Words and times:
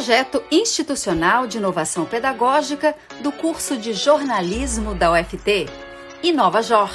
projeto 0.00 0.42
institucional 0.50 1.46
de 1.46 1.58
inovação 1.58 2.06
pedagógica 2.06 2.94
do 3.22 3.30
curso 3.30 3.76
de 3.76 3.92
jornalismo 3.92 4.94
da 4.94 5.12
UFT, 5.12 5.66
Inova 6.22 6.62
Jor. 6.62 6.88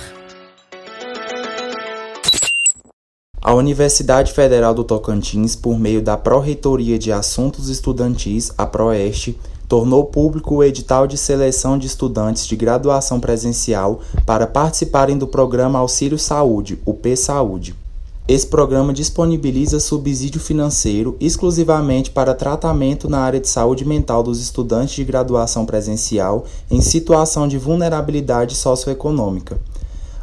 A 3.40 3.54
Universidade 3.54 4.34
Federal 4.34 4.74
do 4.74 4.84
Tocantins, 4.84 5.56
por 5.56 5.78
meio 5.78 6.02
da 6.02 6.18
Pró-Reitoria 6.18 6.98
de 6.98 7.12
Assuntos 7.12 7.70
Estudantis, 7.70 8.52
a 8.58 8.66
PROEST, 8.66 9.38
tornou 9.70 10.06
público 10.06 10.56
o 10.56 10.64
edital 10.64 11.06
de 11.06 11.16
seleção 11.16 11.78
de 11.78 11.86
estudantes 11.86 12.48
de 12.48 12.56
graduação 12.56 13.20
presencial 13.20 14.02
para 14.26 14.48
participarem 14.48 15.16
do 15.16 15.28
programa 15.28 15.78
Auxílio 15.78 16.18
Saúde, 16.18 16.82
o 16.84 16.92
P-Saúde. 16.96 17.85
Esse 18.28 18.48
programa 18.48 18.92
disponibiliza 18.92 19.80
subsídio 19.80 20.42
financeiro 20.42 21.16
exclusivamente 21.20 22.10
para 22.10 22.34
tratamento 22.34 23.08
na 23.08 23.20
área 23.20 23.40
de 23.40 23.48
saúde 23.48 23.86
mental 23.86 24.24
dos 24.24 24.42
estudantes 24.42 24.96
de 24.96 25.04
graduação 25.04 25.64
presencial 25.64 26.44
em 26.72 26.82
situação 26.82 27.48
de 27.48 27.60
vulnerabilidade 27.60 28.56
socioeconômica. 28.56 29.60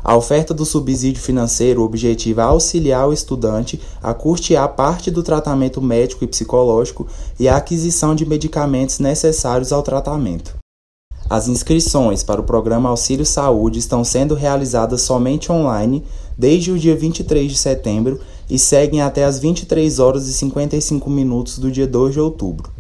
A 0.03 0.17
oferta 0.17 0.53
do 0.53 0.65
subsídio 0.65 1.23
financeiro 1.23 1.85
objetiva 1.85 2.43
auxiliar 2.43 3.09
o 3.09 3.13
estudante 3.13 3.81
a 4.03 4.13
custear 4.13 4.69
parte 4.75 5.09
do 5.09 5.23
tratamento 5.23 5.81
médico 5.81 6.25
e 6.25 6.27
psicológico 6.27 7.07
e 7.39 7.49
a 7.49 7.57
aquisição 7.57 8.17
de 8.17 8.27
medicamentos 8.27 8.99
necessários 8.99 9.71
ao 9.71 9.81
tratamento. 9.81 10.62
As 11.33 11.49
inscrições 11.49 12.23
para 12.23 12.43
o 12.43 12.45
programa 12.45 12.91
Auxílio 12.91 13.25
Saúde 13.25 13.79
estão 13.79 14.05
sendo 14.05 14.35
realizadas 14.35 15.01
somente 15.01 15.51
online 15.51 16.05
desde 16.37 16.71
o 16.71 16.79
dia 16.79 16.95
23 16.95 17.51
de 17.51 17.57
setembro 17.57 18.21
e 18.51 18.59
seguem 18.59 19.01
até 19.01 19.25
as 19.25 19.39
23 19.39 19.99
horas 19.99 20.29
e 20.29 20.33
55 20.35 21.09
minutos 21.09 21.59
do 21.59 21.71
dia 21.71 21.87
2 21.87 22.13
de 22.13 22.21
outubro. 22.21 22.71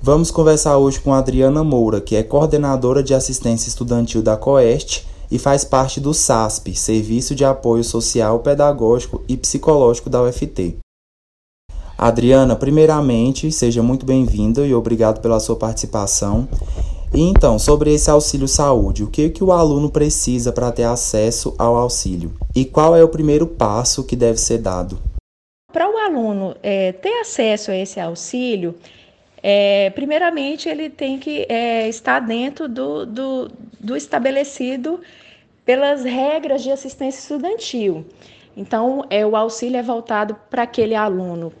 Vamos 0.00 0.30
conversar 0.30 0.78
hoje 0.78 1.00
com 1.00 1.12
Adriana 1.12 1.64
Moura, 1.64 2.00
que 2.00 2.14
é 2.14 2.22
coordenadora 2.22 3.02
de 3.02 3.12
assistência 3.12 3.68
estudantil 3.68 4.22
da 4.22 4.36
COEST 4.36 5.04
e 5.28 5.36
faz 5.36 5.64
parte 5.64 5.98
do 5.98 6.14
SASP, 6.14 6.76
Serviço 6.76 7.34
de 7.34 7.44
Apoio 7.44 7.82
Social, 7.82 8.38
Pedagógico 8.38 9.20
e 9.26 9.36
Psicológico 9.36 10.08
da 10.08 10.22
UFT. 10.22 10.76
Adriana, 11.98 12.54
primeiramente, 12.54 13.50
seja 13.50 13.82
muito 13.82 14.06
bem-vinda 14.06 14.64
e 14.64 14.72
obrigado 14.72 15.20
pela 15.20 15.40
sua 15.40 15.56
participação. 15.56 16.46
E 17.12 17.22
então, 17.22 17.58
sobre 17.58 17.92
esse 17.92 18.08
auxílio 18.08 18.46
saúde, 18.46 19.02
o 19.02 19.10
que, 19.10 19.30
que 19.30 19.42
o 19.42 19.50
aluno 19.50 19.90
precisa 19.90 20.52
para 20.52 20.70
ter 20.70 20.84
acesso 20.84 21.54
ao 21.58 21.74
auxílio? 21.74 22.32
E 22.54 22.64
qual 22.64 22.94
é 22.94 23.02
o 23.02 23.08
primeiro 23.08 23.48
passo 23.48 24.06
que 24.06 24.14
deve 24.14 24.38
ser 24.38 24.58
dado? 24.58 24.96
Para 25.72 25.90
o 25.90 25.98
aluno 25.98 26.54
é, 26.62 26.92
ter 26.92 27.20
acesso 27.20 27.72
a 27.72 27.76
esse 27.76 27.98
auxílio, 27.98 28.76
é, 29.42 29.90
primeiramente 29.90 30.68
ele 30.68 30.88
tem 30.88 31.18
que 31.18 31.46
é, 31.48 31.88
estar 31.88 32.20
dentro 32.20 32.68
do, 32.68 33.04
do, 33.04 33.50
do 33.80 33.96
estabelecido 33.96 35.00
pelas 35.64 36.04
regras 36.04 36.62
de 36.62 36.70
assistência 36.70 37.18
estudantil. 37.18 38.04
Então, 38.56 39.04
é, 39.10 39.26
o 39.26 39.34
auxílio 39.34 39.78
é 39.78 39.82
voltado 39.82 40.36
para 40.48 40.62
aquele 40.62 40.94
aluno 40.94 41.52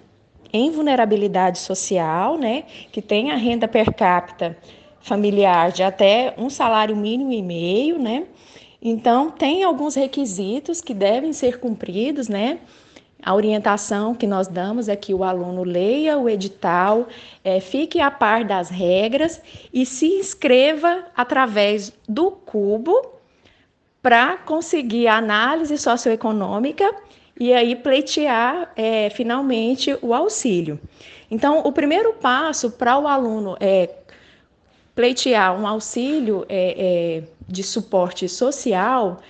em 0.52 0.70
vulnerabilidade 0.70 1.58
social, 1.58 2.36
né, 2.36 2.64
que 2.92 3.02
tem 3.02 3.30
a 3.30 3.36
renda 3.36 3.66
per 3.66 3.92
capita 3.94 4.56
familiar 5.00 5.72
de 5.72 5.82
até 5.82 6.34
um 6.36 6.50
salário 6.50 6.96
mínimo 6.96 7.32
e 7.32 7.42
meio, 7.42 7.98
né? 7.98 8.26
Então, 8.82 9.30
tem 9.30 9.62
alguns 9.62 9.94
requisitos 9.94 10.80
que 10.80 10.94
devem 10.94 11.32
ser 11.32 11.58
cumpridos, 11.58 12.28
né? 12.28 12.60
A 13.22 13.34
orientação 13.34 14.14
que 14.14 14.26
nós 14.26 14.48
damos 14.48 14.88
é 14.88 14.96
que 14.96 15.12
o 15.12 15.22
aluno 15.22 15.62
leia 15.62 16.16
o 16.18 16.28
edital, 16.28 17.06
é, 17.44 17.60
fique 17.60 18.00
a 18.00 18.10
par 18.10 18.44
das 18.44 18.70
regras 18.70 19.42
e 19.72 19.84
se 19.84 20.06
inscreva 20.06 21.04
através 21.14 21.92
do 22.08 22.30
cubo 22.30 23.20
para 24.02 24.38
conseguir 24.38 25.06
a 25.06 25.18
análise 25.18 25.76
socioeconômica 25.76 26.90
e 27.38 27.52
aí 27.52 27.76
pleitear 27.76 28.72
é, 28.74 29.10
finalmente 29.10 29.94
o 30.00 30.14
auxílio. 30.14 30.80
Então, 31.30 31.60
o 31.60 31.72
primeiro 31.72 32.14
passo 32.14 32.70
para 32.70 32.98
o 32.98 33.06
aluno 33.06 33.56
é 33.60 33.86
pleitear 35.00 35.58
um 35.58 35.66
auxílio 35.66 36.44
é, 36.46 36.74
é, 36.76 37.22
de 37.48 37.62
suporte 37.62 38.28
social 38.28 39.22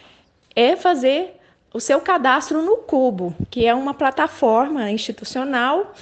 é 0.57 0.75
fazer 0.75 1.37
o 1.73 1.79
seu 1.79 2.01
cadastro 2.01 2.61
no 2.61 2.79
Cubo, 2.79 3.33
que 3.49 3.67
é 3.67 3.73
uma 3.73 3.95
plataforma 3.95 4.91
institucional 4.91 5.95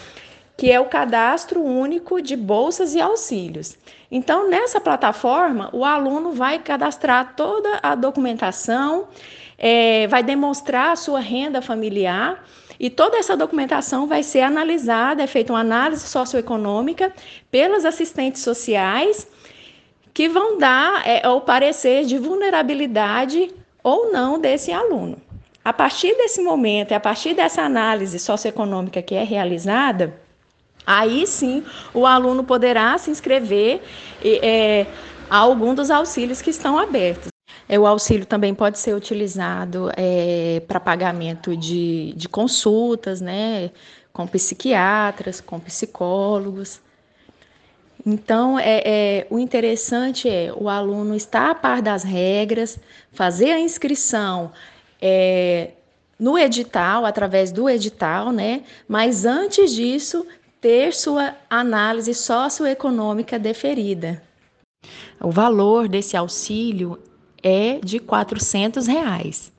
que 0.56 0.72
é 0.72 0.80
o 0.80 0.86
cadastro 0.86 1.62
único 1.62 2.22
de 2.22 2.34
bolsas 2.34 2.94
e 2.94 3.00
auxílios. 3.00 3.76
Então, 4.10 4.48
nessa 4.48 4.80
plataforma, 4.80 5.68
o 5.72 5.84
aluno 5.84 6.32
vai 6.32 6.58
cadastrar 6.58 7.34
toda 7.36 7.78
a 7.82 7.94
documentação, 7.94 9.06
é, 9.58 10.06
vai 10.06 10.22
demonstrar 10.22 10.92
a 10.92 10.96
sua 10.96 11.20
renda 11.20 11.60
familiar 11.60 12.42
e 12.80 12.88
toda 12.88 13.18
essa 13.18 13.36
documentação 13.36 14.06
vai 14.06 14.22
ser 14.22 14.40
analisada, 14.40 15.22
é 15.22 15.26
feita 15.26 15.52
uma 15.52 15.60
análise 15.60 16.08
socioeconômica 16.08 17.12
pelas 17.50 17.84
assistentes 17.84 18.40
sociais 18.40 19.28
que 20.18 20.28
vão 20.28 20.58
dar 20.58 21.06
é, 21.06 21.28
o 21.28 21.40
parecer 21.40 22.04
de 22.04 22.18
vulnerabilidade 22.18 23.54
ou 23.84 24.10
não 24.10 24.36
desse 24.36 24.72
aluno. 24.72 25.16
A 25.64 25.72
partir 25.72 26.12
desse 26.16 26.42
momento, 26.42 26.90
a 26.90 26.98
partir 26.98 27.34
dessa 27.34 27.62
análise 27.62 28.18
socioeconômica 28.18 29.00
que 29.00 29.14
é 29.14 29.22
realizada, 29.22 30.18
aí 30.84 31.24
sim 31.24 31.62
o 31.94 32.04
aluno 32.04 32.42
poderá 32.42 32.98
se 32.98 33.12
inscrever 33.12 33.80
é, 34.20 34.86
a 35.30 35.36
algum 35.36 35.72
dos 35.72 35.88
auxílios 35.88 36.42
que 36.42 36.50
estão 36.50 36.76
abertos. 36.76 37.28
É, 37.68 37.78
o 37.78 37.86
auxílio 37.86 38.26
também 38.26 38.52
pode 38.52 38.80
ser 38.80 38.96
utilizado 38.96 39.88
é, 39.96 40.60
para 40.66 40.80
pagamento 40.80 41.56
de, 41.56 42.12
de 42.16 42.28
consultas, 42.28 43.20
né, 43.20 43.70
com 44.12 44.26
psiquiatras, 44.26 45.40
com 45.40 45.60
psicólogos. 45.60 46.80
Então, 48.10 48.58
é, 48.58 48.82
é, 48.86 49.26
o 49.28 49.38
interessante 49.38 50.30
é 50.30 50.50
o 50.56 50.66
aluno 50.66 51.14
estar 51.14 51.50
a 51.50 51.54
par 51.54 51.82
das 51.82 52.02
regras, 52.02 52.78
fazer 53.12 53.50
a 53.50 53.60
inscrição 53.60 54.50
é, 54.98 55.72
no 56.18 56.38
edital, 56.38 57.04
através 57.04 57.52
do 57.52 57.68
edital, 57.68 58.32
né? 58.32 58.62
Mas 58.88 59.26
antes 59.26 59.74
disso, 59.74 60.26
ter 60.58 60.94
sua 60.94 61.36
análise 61.50 62.14
socioeconômica 62.14 63.38
deferida. 63.38 64.22
O 65.20 65.30
valor 65.30 65.86
desse 65.86 66.16
auxílio 66.16 66.98
é 67.42 67.78
de 67.84 67.98
400 67.98 68.86
reais. 68.86 69.52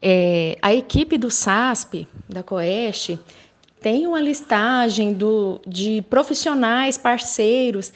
É, 0.00 0.56
a 0.62 0.72
equipe 0.72 1.18
do 1.18 1.28
SASP, 1.28 2.06
da 2.28 2.44
COEST, 2.44 3.18
tem 3.84 4.06
uma 4.06 4.18
listagem 4.18 5.12
do, 5.12 5.60
de 5.66 6.00
profissionais 6.08 6.96
parceiros 6.96 7.92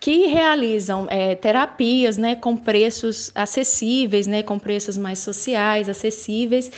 que 0.00 0.26
realizam 0.26 1.06
é, 1.08 1.36
terapias 1.36 2.18
né, 2.18 2.34
com 2.34 2.56
preços 2.56 3.30
acessíveis, 3.32 4.26
né, 4.26 4.42
com 4.42 4.58
preços 4.58 4.98
mais 4.98 5.20
sociais, 5.20 5.88
acessíveis, 5.88 6.72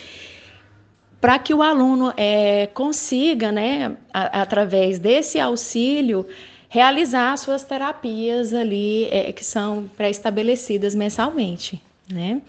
para 1.23 1.39
que 1.39 1.55
o 1.55 1.63
aluno 1.63 2.13
é, 2.19 2.67
consiga, 2.67 3.51
né, 3.51 3.97
a, 4.13 4.43
através 4.43 4.99
desse 4.99 5.41
auxílio, 5.41 6.27
realizar 6.69 7.39
suas 7.39 7.65
terapias 7.65 8.53
ali 8.53 9.05
é, 9.05 9.33
que 9.33 9.43
são 9.43 9.89
pré-estabelecidas 9.97 10.95
mensalmente. 10.95 11.83
Né? 12.13 12.43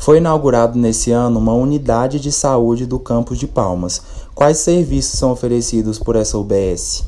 Foi 0.00 0.16
inaugurado 0.16 0.78
nesse 0.78 1.10
ano 1.10 1.38
uma 1.38 1.52
unidade 1.52 2.18
de 2.18 2.32
saúde 2.32 2.86
do 2.86 2.98
campus 2.98 3.36
de 3.36 3.46
Palmas. 3.46 4.19
Quais 4.40 4.56
serviços 4.56 5.18
são 5.18 5.32
oferecidos 5.32 5.98
por 5.98 6.16
essa 6.16 6.38
UBS? 6.38 7.06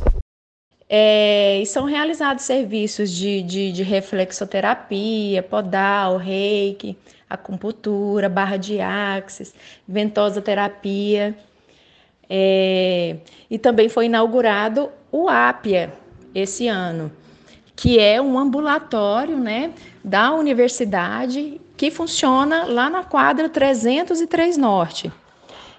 É, 0.87 1.62
são 1.64 1.87
realizados 1.87 2.44
serviços 2.44 3.11
de, 3.11 3.40
de, 3.40 3.73
de, 3.73 3.82
reflexoterapia, 3.82 5.43
podal, 5.43 6.19
reiki, 6.19 6.94
acupuntura, 7.31 8.29
barra 8.29 8.58
de 8.58 8.82
axis, 8.82 9.55
ventosa 9.88 10.43
terapia. 10.43 11.34
É, 12.29 13.17
e 13.50 13.58
também 13.58 13.88
foi 13.88 14.05
inaugurado 14.05 14.90
o 15.11 15.26
APIA 15.26 15.90
esse 16.34 16.69
ano, 16.69 17.11
que 17.75 17.99
é 17.99 18.20
um 18.20 18.38
ambulatório 18.38 19.38
né, 19.38 19.73
da 20.05 20.34
universidade 20.34 21.58
que 21.79 21.90
funciona 21.90 22.64
lá 22.64 22.90
na 22.90 23.02
quadra 23.02 23.49
303 23.49 24.58
Norte. 24.58 25.11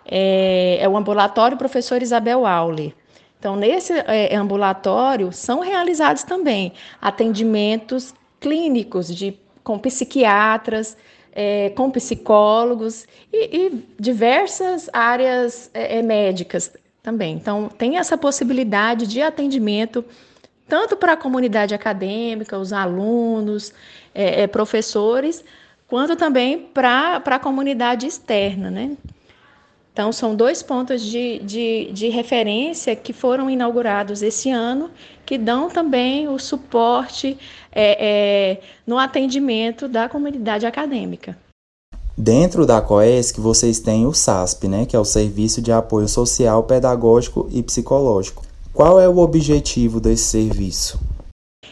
É, 0.06 0.78
é 0.82 0.90
o 0.90 0.98
ambulatório 0.98 1.58
professor 1.58 2.02
Isabel 2.02 2.46
Aule. 2.46 2.96
Então, 3.40 3.56
nesse 3.56 3.94
é, 3.94 4.36
ambulatório 4.36 5.32
são 5.32 5.60
realizados 5.60 6.24
também 6.24 6.74
atendimentos 7.02 8.14
clínicos 8.40 9.14
de, 9.14 9.38
com 9.64 9.78
psiquiatras, 9.78 10.96
é, 11.32 11.70
com 11.72 11.90
psicólogos 11.92 13.06
e, 13.32 13.68
e, 13.68 13.86
diversas 14.00 14.90
áreas 14.94 15.70
é, 15.74 16.00
é 16.00 16.02
médicas, 16.02 16.72
também. 17.04 17.36
Então, 17.36 17.68
tem 17.68 17.98
essa 17.98 18.18
possibilidade 18.18 19.06
de 19.06 19.22
atendimento 19.22 20.06
tanto 20.66 20.96
para 20.96 21.14
a 21.14 21.18
comunidade 21.18 21.76
acadêmica, 21.76 22.58
os 22.58 22.72
alunos, 22.72 23.74
é, 24.16 24.44
é, 24.44 24.48
professores, 24.48 25.44
quanto 25.86 26.16
também 26.16 26.58
para 26.58 27.22
a 27.24 27.40
comunidade 27.40 28.08
externa, 28.08 28.72
né? 28.72 28.96
Então, 29.94 30.12
são 30.12 30.36
dois 30.36 30.64
pontos 30.64 31.04
de, 31.04 31.38
de, 31.40 31.92
de, 31.94 32.10
referência 32.10 32.96
que 32.96 33.14
foram 33.14 33.48
inaugurados 33.48 34.24
esse 34.24 34.50
ano, 34.50 34.90
que 35.24 35.38
dão 35.38 35.70
também 35.70 36.28
o 36.28 36.40
suporte 36.40 37.38
é, 37.72 38.54
é, 38.54 38.62
no 38.88 38.98
atendimento 38.98 39.88
da 39.88 40.10
comunidade 40.10 40.66
acadêmica. 40.66 41.38
Dentro 42.18 42.66
da 42.66 42.82
COESC, 42.82 43.40
vocês 43.40 43.80
têm 43.80 44.08
o 44.08 44.14
SASP, 44.14 44.68
né, 44.68 44.86
que 44.88 44.96
é 44.96 45.00
o 45.00 45.06
Serviço 45.06 45.62
de 45.62 45.72
Apoio 45.72 46.08
Social, 46.08 46.64
Pedagógico 46.64 47.48
e 47.52 47.62
Psicológico. 47.62 48.44
Qual 48.74 49.00
é 49.00 49.08
o 49.08 49.20
objetivo 49.20 50.00
desse 50.00 50.24
serviço? 50.24 51.00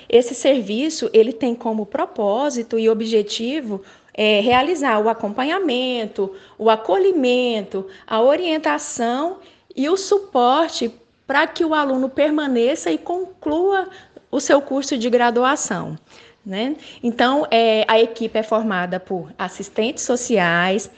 Esse 0.08 0.36
serviço 0.36 1.10
ele 1.14 1.34
tem 1.34 1.56
como 1.56 1.86
propósito 1.86 2.78
e 2.78 2.90
objetivo 2.90 3.82
é, 4.14 4.40
realizar 4.42 5.00
o 5.00 5.10
acompanhamento, 5.10 6.36
o 6.58 6.70
acolhimento, 6.70 7.88
a 8.06 8.22
orientação 8.22 9.38
e 9.76 9.90
o 9.90 9.98
suporte 9.98 10.94
para 11.26 11.48
que 11.48 11.64
o 11.64 11.74
aluno 11.74 12.10
permaneça 12.10 12.92
e 12.92 12.98
conclua 12.98 13.90
o 14.30 14.40
seu 14.40 14.62
curso 14.62 14.98
de 14.98 15.10
graduação. 15.10 15.98
Né? 16.46 16.76
Então, 17.04 17.48
é, 17.52 17.86
a 17.88 18.00
equipe 18.00 18.38
é 18.38 18.44
formada 18.44 19.00
por 19.00 19.32
assistentes 19.38 20.04
sociais, 20.04 20.90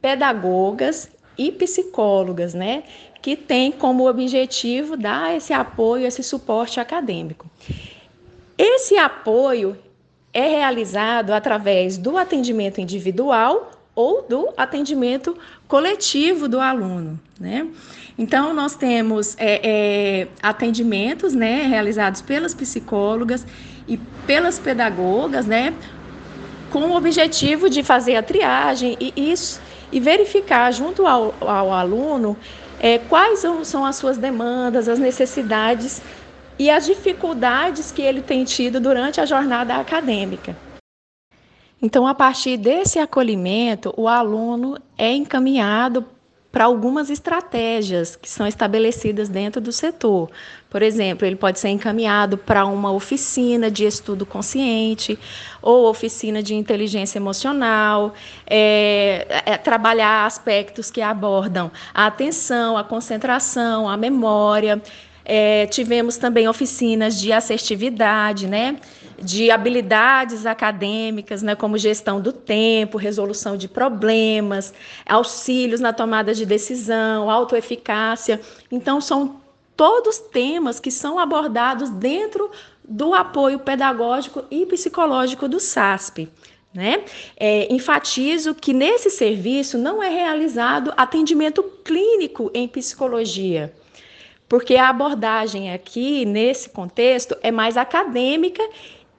pedagogas 0.00 1.10
e 1.36 1.50
psicólogas, 1.50 2.54
né? 2.54 2.84
Que 3.20 3.36
tem 3.36 3.72
como 3.72 4.08
objetivo 4.08 4.96
dar 4.96 5.36
esse 5.36 5.52
apoio, 5.52 6.06
esse 6.06 6.22
suporte 6.22 6.78
acadêmico. 6.80 7.48
Esse 8.56 8.96
apoio 8.96 9.76
é 10.32 10.48
realizado 10.48 11.32
através 11.32 11.98
do 11.98 12.16
atendimento 12.16 12.80
individual 12.80 13.70
ou 13.94 14.22
do 14.22 14.48
atendimento 14.56 15.36
coletivo 15.68 16.48
do 16.48 16.58
aluno, 16.60 17.20
né? 17.38 17.66
Então, 18.16 18.52
nós 18.52 18.74
temos 18.74 19.34
é, 19.38 19.60
é, 19.62 20.28
atendimentos, 20.42 21.34
né, 21.34 21.66
realizados 21.66 22.20
pelas 22.20 22.54
psicólogas 22.54 23.46
e 23.88 23.96
pelas 24.26 24.58
pedagogas, 24.58 25.46
né, 25.46 25.74
com 26.70 26.80
o 26.90 26.96
objetivo 26.96 27.68
de 27.68 27.82
fazer 27.82 28.16
a 28.16 28.22
triagem 28.22 28.96
e 29.00 29.12
isso 29.16 29.60
e 29.90 30.00
verificar 30.00 30.72
junto 30.72 31.06
ao, 31.06 31.34
ao 31.40 31.72
aluno 31.72 32.36
é, 32.80 32.98
quais 32.98 33.40
são, 33.40 33.64
são 33.64 33.84
as 33.84 33.96
suas 33.96 34.16
demandas, 34.16 34.88
as 34.88 34.98
necessidades 34.98 36.02
e 36.58 36.70
as 36.70 36.86
dificuldades 36.86 37.90
que 37.90 38.02
ele 38.02 38.22
tem 38.22 38.44
tido 38.44 38.80
durante 38.80 39.20
a 39.20 39.26
jornada 39.26 39.76
acadêmica. 39.76 40.56
Então, 41.80 42.06
a 42.06 42.14
partir 42.14 42.56
desse 42.56 42.98
acolhimento, 42.98 43.92
o 43.96 44.06
aluno 44.06 44.78
é 44.96 45.12
encaminhado 45.12 46.06
para 46.52 46.66
algumas 46.66 47.08
estratégias 47.08 48.14
que 48.14 48.28
são 48.28 48.46
estabelecidas 48.46 49.30
dentro 49.30 49.58
do 49.58 49.72
setor. 49.72 50.30
Por 50.68 50.82
exemplo, 50.82 51.26
ele 51.26 51.34
pode 51.34 51.58
ser 51.58 51.70
encaminhado 51.70 52.36
para 52.36 52.66
uma 52.66 52.92
oficina 52.92 53.70
de 53.70 53.86
estudo 53.86 54.26
consciente 54.26 55.18
ou 55.62 55.88
oficina 55.88 56.42
de 56.42 56.54
inteligência 56.54 57.18
emocional, 57.18 58.12
é, 58.46 59.42
é, 59.46 59.56
trabalhar 59.56 60.26
aspectos 60.26 60.90
que 60.90 61.00
abordam 61.00 61.72
a 61.94 62.06
atenção, 62.06 62.76
a 62.76 62.84
concentração, 62.84 63.88
a 63.88 63.96
memória. 63.96 64.80
É, 65.24 65.66
tivemos 65.66 66.16
também 66.16 66.48
oficinas 66.48 67.20
de 67.20 67.32
assertividade, 67.32 68.46
né? 68.46 68.76
de 69.22 69.52
habilidades 69.52 70.44
acadêmicas, 70.44 71.42
né, 71.42 71.54
como 71.54 71.78
gestão 71.78 72.20
do 72.20 72.32
tempo, 72.32 72.98
resolução 72.98 73.56
de 73.56 73.68
problemas, 73.68 74.74
auxílios 75.06 75.80
na 75.80 75.92
tomada 75.92 76.34
de 76.34 76.44
decisão, 76.44 77.30
autoeficácia. 77.30 78.40
Então, 78.70 79.00
são 79.00 79.40
todos 79.76 80.18
temas 80.18 80.80
que 80.80 80.90
são 80.90 81.18
abordados 81.20 81.88
dentro 81.88 82.50
do 82.86 83.14
apoio 83.14 83.60
pedagógico 83.60 84.44
e 84.50 84.66
psicológico 84.66 85.46
do 85.46 85.60
SASP. 85.60 86.28
Né? 86.74 87.04
É, 87.36 87.72
enfatizo 87.72 88.54
que 88.54 88.72
nesse 88.72 89.10
serviço 89.10 89.76
não 89.76 90.02
é 90.02 90.08
realizado 90.08 90.92
atendimento 90.96 91.62
clínico 91.84 92.50
em 92.54 92.66
psicologia 92.66 93.72
porque 94.52 94.76
a 94.76 94.90
abordagem 94.90 95.72
aqui, 95.72 96.26
nesse 96.26 96.68
contexto, 96.68 97.34
é 97.42 97.50
mais 97.50 97.78
acadêmica 97.78 98.62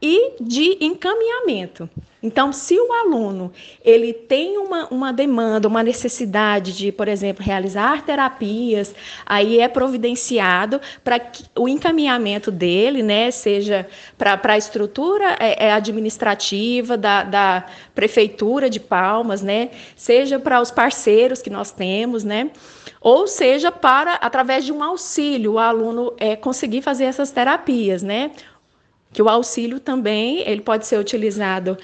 e 0.03 0.33
de 0.38 0.77
encaminhamento. 0.81 1.89
Então, 2.21 2.51
se 2.51 2.77
o 2.77 2.91
aluno 2.91 3.51
ele 3.83 4.13
tem 4.13 4.57
uma, 4.57 4.88
uma 4.88 5.13
demanda, 5.13 5.67
uma 5.67 5.81
necessidade 5.81 6.75
de, 6.75 6.91
por 6.91 7.07
exemplo, 7.07 7.44
realizar 7.44 8.01
terapias, 8.05 8.94
aí 9.25 9.59
é 9.59 9.67
providenciado 9.67 10.79
para 11.03 11.19
que 11.19 11.44
o 11.57 11.67
encaminhamento 11.69 12.51
dele, 12.51 13.01
né, 13.01 13.31
seja 13.31 13.88
para 14.17 14.53
a 14.53 14.57
estrutura 14.57 15.38
é, 15.39 15.67
é, 15.67 15.71
administrativa 15.71 16.97
da, 16.97 17.23
da 17.23 17.65
prefeitura 17.95 18.69
de 18.69 18.79
Palmas, 18.79 19.41
né, 19.41 19.71
seja 19.95 20.39
para 20.39 20.61
os 20.61 20.71
parceiros 20.71 21.41
que 21.41 21.50
nós 21.50 21.71
temos, 21.71 22.23
né, 22.23 22.51
ou 23.01 23.27
seja 23.27 23.69
para 23.69 24.13
através 24.13 24.63
de 24.63 24.71
um 24.71 24.81
auxílio 24.81 25.53
o 25.53 25.59
aluno 25.59 26.13
é, 26.17 26.38
conseguir 26.38 26.81
fazer 26.81 27.03
essas 27.03 27.31
terapias, 27.31 28.01
né? 28.01 28.31
Que 29.13 29.21
o 29.21 29.30
auxílio 29.30 29.80
também 29.80 30.39
ele 30.42 30.62
pode 30.62 30.86
ser 30.86 31.00
utilizado 31.00 31.77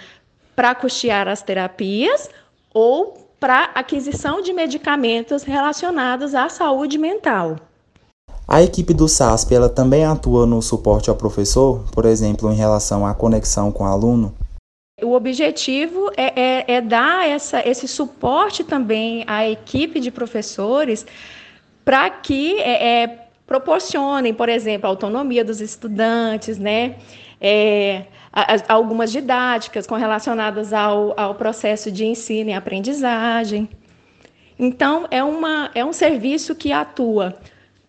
para 0.55 0.75
custear 0.75 1.27
as 1.27 1.41
terapias 1.41 2.29
ou 2.73 3.29
para 3.39 3.65
aquisição 3.75 4.41
de 4.41 4.51
medicamentos 4.51 5.43
relacionados 5.43 6.35
à 6.35 6.49
saúde 6.49 6.97
mental. 6.97 7.55
A 8.47 8.61
equipe 8.63 8.93
do 8.93 9.07
SASP 9.07 9.53
ela 9.53 9.69
também 9.69 10.03
atua 10.03 10.45
no 10.45 10.61
suporte 10.61 11.09
ao 11.09 11.15
professor, 11.15 11.85
por 11.91 12.03
exemplo, 12.05 12.51
em 12.51 12.55
relação 12.55 13.05
à 13.05 13.13
conexão 13.13 13.71
com 13.71 13.83
o 13.83 13.87
aluno? 13.87 14.33
O 15.01 15.13
objetivo 15.13 16.11
é, 16.17 16.33
é, 16.35 16.75
é 16.75 16.81
dar 16.81 17.29
essa, 17.29 17.65
esse 17.65 17.87
suporte 17.87 18.63
também 18.63 19.23
à 19.27 19.47
equipe 19.47 19.99
de 19.99 20.11
professores 20.11 21.05
para 21.85 22.09
que 22.09 22.59
é, 22.59 23.03
é, 23.03 23.28
proporcionem, 23.49 24.31
por 24.31 24.47
exemplo, 24.47 24.85
a 24.85 24.91
autonomia 24.91 25.43
dos 25.43 25.59
estudantes, 25.59 26.59
né? 26.59 26.97
É, 27.41 28.03
algumas 28.67 29.11
didáticas 29.11 29.87
com 29.87 29.95
relacionadas 29.95 30.71
ao, 30.71 31.19
ao 31.19 31.33
processo 31.33 31.91
de 31.91 32.05
ensino 32.05 32.51
e 32.51 32.53
aprendizagem. 32.53 33.67
Então, 34.59 35.07
é, 35.09 35.23
uma, 35.23 35.71
é 35.73 35.83
um 35.83 35.91
serviço 35.91 36.53
que 36.53 36.71
atua 36.71 37.39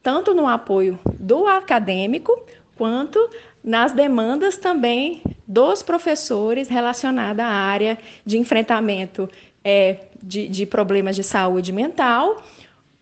tanto 0.03 0.33
no 0.33 0.49
apoio 0.49 0.99
do 1.19 1.47
acadêmico, 1.47 2.43
quanto 2.75 3.29
nas 3.63 3.93
demandas 3.93 4.57
também 4.57 5.23
dos 5.47 5.83
professores 5.83 6.69
relacionada 6.69 7.45
à 7.45 7.51
área 7.51 7.99
de 8.25 8.39
enfrentamento 8.39 9.29
é, 9.63 10.07
de, 10.23 10.49
de 10.49 10.65
problemas 10.65 11.17
de 11.17 11.23
saúde 11.23 11.71
mental 11.71 12.43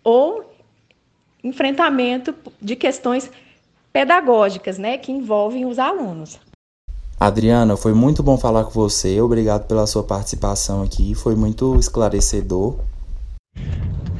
ou 0.03 0.58
enfrentamento 1.43 2.33
de 2.61 2.75
questões 2.75 3.31
pedagógicas, 3.91 4.77
né, 4.77 4.97
que 4.97 5.11
envolvem 5.11 5.65
os 5.65 5.79
alunos. 5.79 6.39
Adriana, 7.19 7.75
foi 7.75 7.93
muito 7.93 8.23
bom 8.23 8.37
falar 8.37 8.63
com 8.63 8.71
você. 8.71 9.19
Obrigado 9.19 9.67
pela 9.67 9.85
sua 9.85 10.03
participação 10.03 10.81
aqui. 10.81 11.13
Foi 11.13 11.35
muito 11.35 11.77
esclarecedor. 11.77 12.79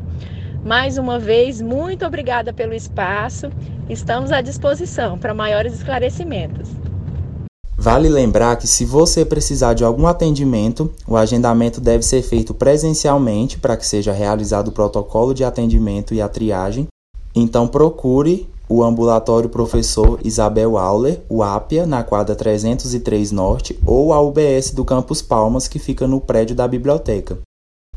Mais 0.65 0.97
uma 0.97 1.19
vez, 1.19 1.61
muito 1.61 2.03
obrigada 2.03 2.51
pelo 2.51 2.73
espaço, 2.73 3.51
estamos 3.87 4.31
à 4.31 4.41
disposição 4.41 5.15
para 5.15 5.31
maiores 5.35 5.75
esclarecimentos. 5.75 6.69
Vale 7.77 8.09
lembrar 8.09 8.55
que 8.55 8.65
se 8.67 8.83
você 8.83 9.23
precisar 9.23 9.75
de 9.75 9.83
algum 9.83 10.07
atendimento, 10.07 10.91
o 11.07 11.15
agendamento 11.15 11.79
deve 11.79 12.03
ser 12.03 12.23
feito 12.23 12.51
presencialmente 12.51 13.59
para 13.59 13.77
que 13.77 13.85
seja 13.85 14.11
realizado 14.11 14.69
o 14.69 14.71
protocolo 14.71 15.35
de 15.35 15.43
atendimento 15.43 16.15
e 16.15 16.21
a 16.21 16.27
triagem. 16.27 16.87
Então 17.35 17.67
procure 17.67 18.49
o 18.67 18.83
ambulatório 18.83 19.49
professor 19.49 20.19
Isabel 20.23 20.77
Auler, 20.77 21.21
o 21.29 21.43
APIA, 21.43 21.85
na 21.85 22.03
quadra 22.03 22.35
303 22.35 23.31
Norte, 23.31 23.79
ou 23.85 24.13
a 24.13 24.21
UBS 24.21 24.71
do 24.71 24.83
Campus 24.83 25.21
Palmas, 25.21 25.67
que 25.67 25.79
fica 25.79 26.07
no 26.07 26.19
prédio 26.19 26.55
da 26.55 26.67
biblioteca. 26.67 27.37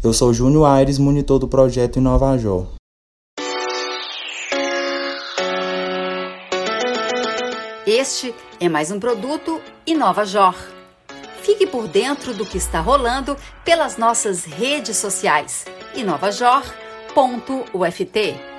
Eu 0.02 0.12
sou 0.12 0.34
Júnior 0.34 0.66
Aires, 0.66 0.98
monitor 0.98 1.38
do 1.38 1.48
projeto 1.48 2.00
Inovajor. 2.00 2.66
Este 7.86 8.34
é 8.60 8.70
mais 8.70 8.92
um 8.92 9.00
produto 9.00 9.62
Inovajor. 9.86 10.56
Fique 11.42 11.66
por 11.66 11.88
dentro 11.88 12.34
do 12.34 12.46
que 12.46 12.58
está 12.58 12.80
rolando 12.80 13.36
pelas 13.64 13.98
nossas 13.98 14.46
redes 14.46 14.98
sociais. 14.98 15.66
Inovajor.com 15.96 16.80
www.uft.ft. 17.14 18.59